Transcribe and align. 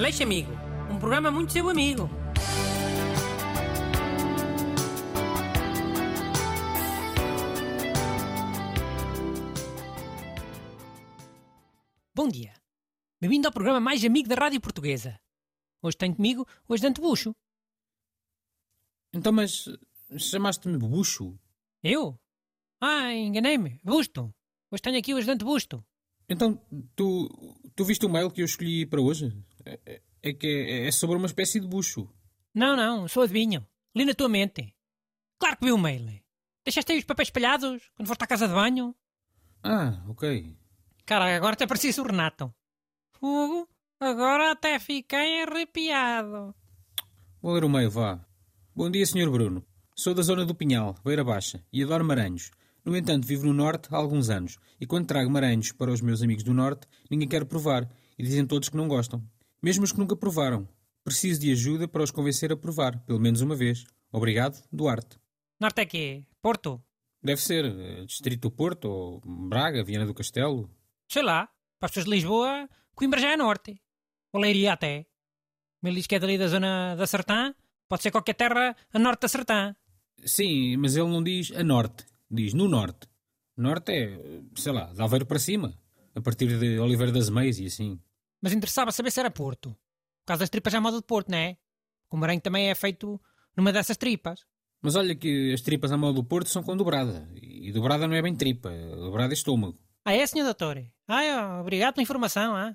Aleixo 0.00 0.22
Amigo, 0.22 0.50
um 0.90 0.98
programa 0.98 1.30
muito 1.30 1.52
seu 1.52 1.68
amigo. 1.68 2.08
Bom 12.14 12.28
dia. 12.28 12.54
Bem-vindo 13.20 13.46
ao 13.46 13.52
programa 13.52 13.78
mais 13.78 14.02
amigo 14.02 14.26
da 14.26 14.36
Rádio 14.36 14.58
Portuguesa. 14.62 15.20
Hoje 15.82 15.98
tenho 15.98 16.16
comigo 16.16 16.48
o 16.66 16.72
ajudante 16.72 16.98
Bucho. 16.98 17.36
Então, 19.12 19.34
mas 19.34 19.66
chamaste-me 20.16 20.78
Bucho? 20.78 21.38
Eu? 21.82 22.18
Ah, 22.80 23.12
enganei-me. 23.12 23.78
Busto. 23.84 24.34
Hoje 24.70 24.80
tenho 24.82 24.98
aqui 24.98 25.12
o 25.12 25.18
ajudante 25.18 25.44
Busto. 25.44 25.84
Então, 26.26 26.58
tu, 26.96 27.28
tu 27.76 27.84
viste 27.84 28.06
o 28.06 28.08
mail 28.08 28.30
que 28.30 28.40
eu 28.40 28.46
escolhi 28.46 28.86
para 28.86 29.02
hoje? 29.02 29.30
É, 29.70 29.78
é- 29.86 30.02
é 30.22 30.32
que 30.34 30.46
é, 30.46 30.86
é 30.88 30.92
sobre 30.92 31.16
uma 31.16 31.26
espécie 31.26 31.60
de 31.60 31.66
bucho. 31.66 32.08
Não, 32.54 32.76
não, 32.76 33.06
sou 33.08 33.22
adivinho. 33.22 33.66
Li 33.94 34.04
na 34.04 34.14
tua 34.14 34.28
mente. 34.28 34.74
Claro 35.38 35.56
que 35.56 35.64
vi 35.64 35.72
o 35.72 35.78
mail. 35.78 36.20
Deixaste 36.64 36.92
aí 36.92 36.98
os 36.98 37.04
papéis 37.04 37.28
espalhados 37.28 37.90
quando 37.94 38.08
foste 38.08 38.22
à 38.22 38.26
casa 38.26 38.46
de 38.48 38.54
banho? 38.54 38.94
Ah, 39.62 40.04
ok. 40.08 40.56
Cara, 41.06 41.34
agora 41.36 41.54
até 41.54 41.66
parecia 41.66 41.90
o 42.02 42.06
Renato. 42.06 42.52
Fogo, 43.18 43.68
agora 43.98 44.52
até 44.52 44.78
fiquei 44.78 45.42
arrepiado. 45.42 46.54
Vou 47.40 47.52
ler 47.54 47.64
o 47.64 47.68
mail, 47.68 47.90
vá. 47.90 48.24
Bom 48.74 48.90
dia, 48.90 49.06
Sr. 49.06 49.30
Bruno. 49.30 49.64
Sou 49.96 50.14
da 50.14 50.22
zona 50.22 50.44
do 50.44 50.54
Pinhal, 50.54 50.94
Beira 51.04 51.24
Baixa, 51.24 51.64
e 51.72 51.82
adoro 51.82 52.04
maranhos. 52.04 52.50
No 52.84 52.96
entanto, 52.96 53.26
vivo 53.26 53.46
no 53.46 53.52
Norte 53.52 53.88
há 53.90 53.96
alguns 53.96 54.30
anos, 54.30 54.58
e 54.80 54.86
quando 54.86 55.06
trago 55.06 55.30
maranhos 55.30 55.72
para 55.72 55.90
os 55.92 56.00
meus 56.00 56.22
amigos 56.22 56.42
do 56.44 56.54
Norte, 56.54 56.86
ninguém 57.10 57.28
quer 57.28 57.44
provar, 57.44 57.90
e 58.18 58.22
dizem 58.22 58.46
todos 58.46 58.68
que 58.68 58.76
não 58.76 58.88
gostam. 58.88 59.22
Mesmo 59.62 59.84
os 59.84 59.92
que 59.92 59.98
nunca 59.98 60.16
provaram. 60.16 60.68
Preciso 61.04 61.40
de 61.40 61.52
ajuda 61.52 61.88
para 61.88 62.02
os 62.02 62.10
convencer 62.10 62.52
a 62.52 62.56
provar, 62.56 62.98
pelo 63.04 63.20
menos 63.20 63.40
uma 63.40 63.54
vez. 63.54 63.84
Obrigado, 64.12 64.62
Duarte. 64.72 65.18
Norte 65.58 65.80
é 65.80 65.86
quê? 65.86 66.24
Porto? 66.42 66.82
Deve 67.22 67.40
ser 67.40 67.64
eh, 67.64 68.04
Distrito 68.06 68.48
do 68.48 68.50
Porto, 68.50 68.84
ou 68.86 69.20
Braga, 69.20 69.84
Viana 69.84 70.06
do 70.06 70.14
Castelo. 70.14 70.70
Sei 71.08 71.22
lá. 71.22 71.48
Para 71.78 71.86
as 71.86 71.92
pessoas 71.92 72.04
de 72.04 72.10
Lisboa, 72.10 72.68
Coimbra 72.94 73.20
já 73.20 73.32
é 73.32 73.36
norte. 73.36 73.80
Ou 74.32 74.40
Leiria 74.40 74.72
até. 74.74 75.06
Ele 75.82 75.96
diz 75.96 76.06
que 76.06 76.14
é 76.14 76.18
dali 76.18 76.36
da 76.36 76.48
zona 76.48 76.94
da 76.94 77.06
Sertã. 77.06 77.54
Pode 77.88 78.02
ser 78.02 78.10
qualquer 78.10 78.34
terra 78.34 78.76
a 78.92 78.98
norte 78.98 79.22
da 79.22 79.28
Sertã. 79.28 79.74
Sim, 80.24 80.76
mas 80.76 80.96
ele 80.96 81.08
não 81.08 81.22
diz 81.22 81.50
a 81.52 81.64
norte, 81.64 82.04
diz 82.30 82.52
no 82.52 82.68
norte. 82.68 83.08
Norte 83.56 83.92
é, 83.92 84.42
sei 84.54 84.72
lá, 84.72 84.92
de 84.92 85.02
Aveiro 85.02 85.26
para 85.26 85.38
cima, 85.38 85.74
a 86.14 86.20
partir 86.20 86.58
de 86.58 86.78
Oliveira 86.78 87.12
das 87.12 87.30
Meias 87.30 87.58
e 87.58 87.66
assim. 87.66 87.98
Mas 88.40 88.52
interessava 88.52 88.92
saber 88.92 89.10
se 89.10 89.20
era 89.20 89.30
Porto. 89.30 89.70
Por 89.70 90.26
causa 90.26 90.40
das 90.40 90.50
tripas 90.50 90.74
à 90.74 90.80
moda 90.80 90.98
de 90.98 91.06
Porto, 91.06 91.30
não 91.30 91.38
é? 91.38 91.56
O 92.10 92.16
Maranhão 92.16 92.40
também 92.40 92.68
é 92.68 92.74
feito 92.74 93.20
numa 93.56 93.72
dessas 93.72 93.96
tripas. 93.96 94.44
Mas 94.82 94.96
olha 94.96 95.14
que 95.14 95.52
as 95.52 95.60
tripas 95.60 95.92
à 95.92 95.96
moda 95.96 96.14
do 96.14 96.24
Porto 96.24 96.48
são 96.48 96.62
com 96.62 96.76
dobrada. 96.76 97.28
E 97.34 97.70
dobrada 97.72 98.08
não 98.08 98.14
é 98.14 98.22
bem 98.22 98.34
tripa, 98.34 98.70
dobrada 98.96 99.32
é 99.32 99.34
estômago. 99.34 99.78
Ah, 100.04 100.14
é, 100.14 100.26
senhor 100.26 100.44
doutor? 100.44 100.82
Ah, 101.06 101.22
é, 101.22 101.60
obrigado 101.60 101.94
pela 101.94 102.02
informação, 102.02 102.56
ah. 102.56 102.74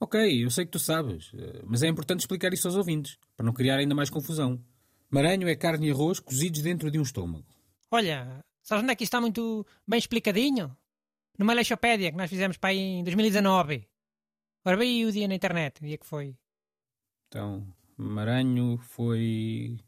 Ok, 0.00 0.44
eu 0.44 0.50
sei 0.50 0.64
que 0.64 0.72
tu 0.72 0.78
sabes, 0.78 1.30
eh, 1.34 1.62
mas 1.64 1.82
é 1.82 1.86
importante 1.86 2.20
explicar 2.20 2.52
isso 2.52 2.66
aos 2.66 2.76
ouvintes, 2.76 3.16
para 3.36 3.46
não 3.46 3.52
criar 3.52 3.76
ainda 3.76 3.94
mais 3.94 4.10
confusão. 4.10 4.62
Maranho 5.08 5.48
é 5.48 5.54
carne 5.54 5.86
e 5.86 5.90
arroz 5.92 6.18
cozidos 6.18 6.60
dentro 6.60 6.90
de 6.90 6.98
um 6.98 7.02
estômago. 7.02 7.46
Olha, 7.90 8.44
sabes 8.60 8.82
onde 8.82 8.92
é 8.92 8.96
que 8.96 9.04
isto 9.04 9.10
está 9.10 9.20
muito 9.20 9.64
bem 9.86 9.98
explicadinho? 9.98 10.76
Numa 11.38 11.52
Aleixopédia 11.52 12.10
que 12.10 12.18
nós 12.18 12.28
fizemos 12.28 12.56
para 12.56 12.70
aí 12.70 12.78
em 12.78 13.04
2019. 13.04 13.86
Ora 14.64 14.78
bem 14.78 14.88
aí 14.88 15.04
o 15.04 15.12
dia 15.12 15.28
na 15.28 15.34
internet, 15.34 15.82
o 15.82 15.86
dia 15.86 15.98
que 15.98 16.06
foi. 16.06 16.34
Então, 17.28 17.66
Maranho 17.98 18.78
foi 18.78 19.78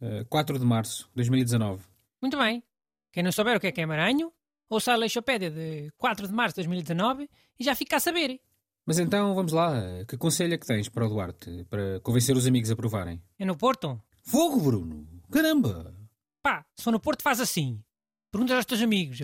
eh, 0.00 0.24
4 0.24 0.58
de 0.58 0.64
março 0.66 1.08
de 1.08 1.14
2019. 1.14 1.82
Muito 2.20 2.36
bem. 2.36 2.62
Quem 3.10 3.22
não 3.22 3.32
souber 3.32 3.56
o 3.56 3.60
que 3.60 3.68
é 3.68 3.72
que 3.72 3.80
é 3.80 3.86
Maranhão, 3.86 4.30
ouça 4.68 4.90
a 4.90 4.94
Aleixopédia 4.94 5.50
de 5.50 5.90
4 5.96 6.28
de 6.28 6.34
março 6.34 6.54
de 6.54 6.56
2019 6.56 7.30
e 7.58 7.64
já 7.64 7.74
fica 7.74 7.96
a 7.96 8.00
saber. 8.00 8.38
Mas 8.84 8.98
então 8.98 9.34
vamos 9.34 9.52
lá, 9.52 10.04
que 10.06 10.18
conselho 10.18 10.52
é 10.52 10.58
que 10.58 10.66
tens 10.66 10.90
para 10.90 11.06
o 11.06 11.08
Duarte, 11.08 11.64
para 11.70 11.98
convencer 12.00 12.36
os 12.36 12.46
amigos 12.46 12.70
a 12.70 12.76
provarem? 12.76 13.22
É 13.38 13.46
no 13.46 13.56
Porto? 13.56 13.98
Fogo, 14.20 14.60
Bruno! 14.60 15.08
Caramba! 15.32 15.96
Pá, 16.42 16.66
se 16.76 16.84
for 16.84 16.92
no 16.92 17.00
Porto 17.00 17.22
faz 17.22 17.40
assim. 17.40 17.82
Perguntas 18.30 18.56
aos 18.56 18.66
teus 18.66 18.82
amigos. 18.82 19.18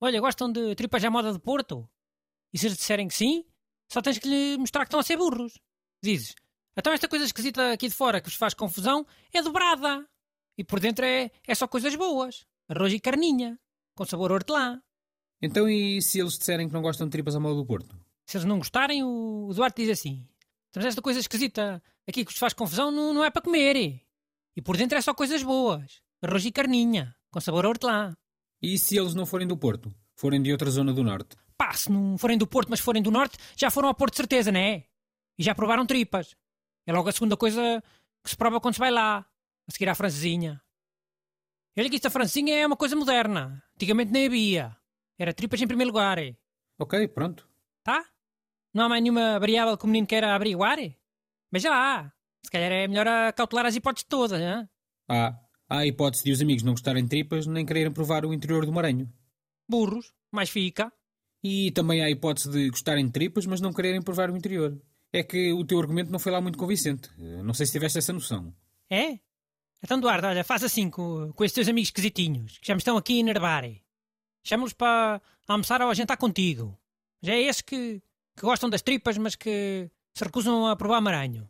Olha, 0.00 0.20
gostam 0.20 0.50
de 0.50 0.74
tripas 0.74 1.04
à 1.04 1.10
moda 1.10 1.30
de 1.30 1.38
Porto? 1.38 1.86
E 2.52 2.58
se 2.58 2.66
eles 2.66 2.78
disserem 2.78 3.06
que 3.06 3.14
sim, 3.14 3.44
só 3.88 4.00
tens 4.02 4.18
que 4.18 4.28
lhe 4.28 4.58
mostrar 4.58 4.84
que 4.84 4.88
estão 4.88 5.00
a 5.00 5.02
ser 5.02 5.16
burros. 5.16 5.58
Dizes, 6.02 6.34
então 6.76 6.92
esta 6.92 7.08
coisa 7.08 7.24
esquisita 7.24 7.72
aqui 7.72 7.88
de 7.88 7.94
fora 7.94 8.20
que 8.20 8.28
vos 8.28 8.36
faz 8.36 8.54
confusão 8.54 9.06
é 9.32 9.42
dobrada. 9.42 10.06
E 10.56 10.64
por 10.64 10.80
dentro 10.80 11.04
é, 11.04 11.30
é 11.46 11.54
só 11.54 11.66
coisas 11.66 11.94
boas. 11.96 12.46
Arroz 12.68 12.92
e 12.92 13.00
carninha, 13.00 13.58
com 13.94 14.04
sabor 14.04 14.32
hortelã. 14.32 14.82
Então 15.40 15.68
e 15.68 16.00
se 16.00 16.20
eles 16.20 16.38
disserem 16.38 16.68
que 16.68 16.74
não 16.74 16.82
gostam 16.82 17.06
de 17.06 17.10
tripas 17.10 17.36
à 17.36 17.40
moda 17.40 17.56
do 17.56 17.66
Porto? 17.66 17.98
Se 18.26 18.36
eles 18.36 18.46
não 18.46 18.58
gostarem, 18.58 19.02
o 19.04 19.50
Duarte 19.54 19.82
diz 19.82 19.98
assim: 19.98 20.26
Mas 20.74 20.86
esta 20.86 21.02
coisa 21.02 21.20
esquisita 21.20 21.82
aqui 22.06 22.24
que 22.24 22.32
vos 22.32 22.38
faz 22.38 22.52
confusão 22.52 22.90
não, 22.90 23.12
não 23.12 23.24
é 23.24 23.30
para 23.30 23.42
comer. 23.42 24.00
E 24.56 24.62
por 24.62 24.76
dentro 24.76 24.96
é 24.96 25.02
só 25.02 25.12
coisas 25.12 25.42
boas. 25.42 26.00
Arroz 26.22 26.44
e 26.44 26.52
carninha, 26.52 27.14
com 27.30 27.40
sabor 27.40 27.66
hortelã. 27.66 28.16
E 28.62 28.78
se 28.78 28.96
eles 28.96 29.14
não 29.14 29.26
forem 29.26 29.46
do 29.46 29.56
Porto? 29.56 29.94
Forem 30.16 30.40
de 30.40 30.52
outra 30.52 30.70
zona 30.70 30.92
do 30.92 31.02
Norte? 31.02 31.36
Pá, 31.56 31.72
se 31.72 31.90
não 31.90 32.18
forem 32.18 32.36
do 32.38 32.46
Porto, 32.46 32.68
mas 32.68 32.80
forem 32.80 33.02
do 33.02 33.10
Norte, 33.10 33.38
já 33.56 33.70
foram 33.70 33.88
ao 33.88 33.94
Porto 33.94 34.12
de 34.14 34.18
certeza, 34.18 34.50
não 34.50 34.60
é? 34.60 34.84
E 35.38 35.42
já 35.42 35.54
provaram 35.54 35.86
tripas. 35.86 36.36
É 36.86 36.92
logo 36.92 37.08
a 37.08 37.12
segunda 37.12 37.36
coisa 37.36 37.82
que 38.22 38.30
se 38.30 38.36
prova 38.36 38.60
quando 38.60 38.74
se 38.74 38.80
vai 38.80 38.90
lá, 38.90 39.18
a 39.66 39.70
seguir 39.72 39.88
à 39.88 39.94
francesinha. 39.94 40.60
Olha 41.76 41.88
que 41.88 41.96
isto 41.96 42.04
da 42.04 42.10
francesinha 42.10 42.54
é 42.56 42.66
uma 42.66 42.76
coisa 42.76 42.94
moderna. 42.94 43.62
Antigamente 43.74 44.12
nem 44.12 44.26
havia. 44.26 44.76
Era 45.18 45.32
tripas 45.34 45.60
em 45.60 45.66
primeiro 45.66 45.90
lugar, 45.90 46.18
é? 46.18 46.36
Ok, 46.78 47.08
pronto. 47.08 47.48
tá? 47.82 48.04
Não 48.72 48.84
há 48.84 48.88
mais 48.88 49.02
nenhuma 49.02 49.38
variável 49.38 49.76
que 49.76 49.84
o 49.84 49.86
menino 49.86 50.06
queira 50.06 50.34
averiguar? 50.34 50.78
Veja 51.50 51.70
lá. 51.70 52.12
Se 52.44 52.50
calhar 52.50 52.70
é 52.70 52.86
melhor 52.88 53.06
acautelar 53.08 53.66
as 53.66 53.74
hipóteses 53.76 54.06
todas, 54.08 54.40
hein? 54.40 54.68
Há, 55.08 55.28
há 55.68 55.78
a 55.78 55.86
hipótese 55.86 56.24
de 56.24 56.32
os 56.32 56.40
amigos 56.42 56.62
não 56.62 56.72
gostarem 56.72 57.02
de 57.04 57.08
tripas 57.08 57.46
nem 57.46 57.64
quererem 57.64 57.92
provar 57.92 58.24
o 58.26 58.34
interior 58.34 58.66
do 58.66 58.72
Maranhão. 58.72 59.08
Burros, 59.68 60.12
mais 60.32 60.50
fica. 60.50 60.92
E 61.44 61.70
também 61.72 62.02
há 62.02 62.06
a 62.06 62.10
hipótese 62.10 62.50
de 62.50 62.70
gostarem 62.70 63.04
de 63.04 63.12
tripas 63.12 63.44
mas 63.44 63.60
não 63.60 63.70
quererem 63.72 64.00
provar 64.00 64.30
o 64.30 64.36
interior. 64.36 64.80
É 65.12 65.22
que 65.22 65.52
o 65.52 65.62
teu 65.64 65.78
argumento 65.78 66.10
não 66.10 66.18
foi 66.18 66.32
lá 66.32 66.40
muito 66.40 66.58
convincente. 66.58 67.10
Eh, 67.18 67.42
Não 67.42 67.52
sei 67.54 67.66
se 67.66 67.72
tiveste 67.72 67.98
essa 67.98 68.12
noção. 68.12 68.52
É? 68.90 69.18
Então, 69.82 70.00
Duarte, 70.00 70.26
olha, 70.26 70.42
faz 70.42 70.64
assim 70.64 70.88
com, 70.88 71.30
com 71.34 71.44
esses 71.44 71.54
teus 71.54 71.68
amigos 71.68 71.88
esquisitinhos, 71.88 72.58
que 72.58 72.66
já 72.66 72.74
me 72.74 72.78
estão 72.78 72.96
aqui 72.96 73.18
a 73.18 73.20
enervar. 73.20 73.64
Chama-los 74.42 74.72
para 74.72 75.20
almoçar 75.46 75.82
ou 75.82 75.90
a 75.90 75.94
jantar 75.94 76.16
contigo. 76.16 76.76
Já 77.22 77.34
é 77.34 77.42
esses 77.42 77.62
que, 77.62 78.02
que 78.36 78.42
gostam 78.42 78.70
das 78.70 78.82
tripas, 78.82 79.18
mas 79.18 79.36
que 79.36 79.90
se 80.14 80.24
recusam 80.24 80.66
a 80.66 80.74
provar 80.74 81.00
maranho. 81.00 81.48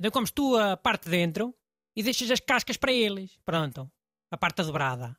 Então 0.00 0.10
comes 0.10 0.30
tu 0.30 0.56
a 0.56 0.76
parte 0.76 1.04
de 1.04 1.10
dentro 1.10 1.54
e 1.94 2.02
deixas 2.02 2.30
as 2.30 2.40
cascas 2.40 2.76
para 2.76 2.92
eles. 2.92 3.38
Pronto. 3.44 3.90
A 4.30 4.36
parte 4.36 4.62
dobrada. 4.62 5.16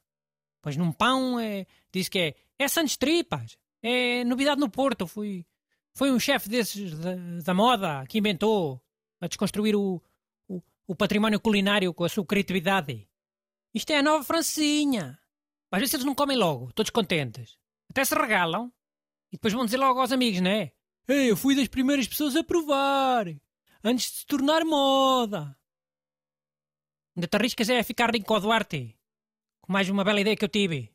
Pois 0.61 0.75
num 0.75 0.91
pão 0.91 1.39
é, 1.39 1.65
diz 1.93 2.09
que 2.09 2.19
é, 2.19 2.35
é 2.57 2.67
Santos 2.67 2.97
Tripas. 2.97 3.57
É 3.87 4.23
novidade 4.23 4.59
no 4.59 4.67
Porto. 4.67 5.05
Fui, 5.05 5.45
foi 5.93 6.11
um 6.11 6.19
chefe 6.19 6.49
desses 6.49 6.97
da, 6.97 7.13
da 7.45 7.53
moda 7.53 8.03
que 8.07 8.17
inventou 8.17 8.81
a 9.21 9.27
desconstruir 9.27 9.75
o, 9.75 10.01
o, 10.47 10.59
o 10.87 10.95
património 10.95 11.39
culinário 11.39 11.93
com 11.93 12.03
a 12.03 12.09
sua 12.09 12.25
criatividade. 12.25 13.07
Isto 13.75 13.91
é 13.91 13.99
a 13.99 14.01
nova 14.01 14.23
francesinha. 14.23 15.19
Às 15.71 15.79
vezes 15.81 15.93
eles 15.93 16.05
não 16.05 16.15
comem 16.15 16.35
logo, 16.35 16.73
todos 16.73 16.89
contentes. 16.89 17.59
Até 17.87 18.03
se 18.03 18.15
regalam. 18.15 18.73
E 19.31 19.35
depois 19.35 19.53
vão 19.53 19.65
dizer 19.65 19.77
logo 19.77 19.99
aos 19.99 20.11
amigos, 20.11 20.41
não 20.41 20.49
é? 20.49 20.71
Ei, 21.07 21.29
eu 21.29 21.37
fui 21.37 21.55
das 21.55 21.67
primeiras 21.67 22.07
pessoas 22.07 22.35
a 22.35 22.43
provar. 22.43 23.27
Antes 23.83 24.09
de 24.09 24.17
se 24.17 24.25
tornar 24.25 24.65
moda. 24.65 25.55
Ainda 27.15 27.27
te 27.27 27.37
arriscas 27.37 27.69
é 27.69 27.77
a 27.77 27.83
ficar 27.83 28.11
rico 28.11 28.25
com 28.25 28.33
o 28.33 28.39
Duarte. 28.39 28.97
Com 29.61 29.71
mais 29.71 29.87
uma 29.89 30.03
bela 30.03 30.21
ideia 30.21 30.35
que 30.35 30.43
eu 30.43 30.49
tive. 30.49 30.94